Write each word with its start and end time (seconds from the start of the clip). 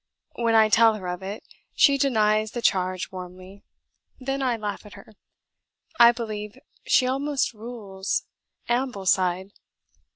When 0.33 0.55
I 0.55 0.67
tell 0.67 0.95
her 0.95 1.07
of 1.09 1.21
it, 1.21 1.43
she 1.75 1.99
denies 1.99 2.53
the 2.53 2.61
charge 2.63 3.11
warmly; 3.11 3.61
then 4.19 4.41
I 4.41 4.57
laugh 4.57 4.83
at 4.83 4.95
her. 4.95 5.13
I 5.99 6.11
believe 6.11 6.57
she 6.87 7.05
almost 7.05 7.53
rules 7.53 8.23
Ambleside. 8.67 9.51